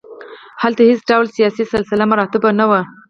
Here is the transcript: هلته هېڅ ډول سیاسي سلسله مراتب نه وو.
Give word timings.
هلته 0.61 0.81
هېڅ 0.89 1.01
ډول 1.09 1.25
سیاسي 1.37 1.63
سلسله 1.73 2.03
مراتب 2.11 2.41
نه 2.59 2.65
وو. 2.69 2.81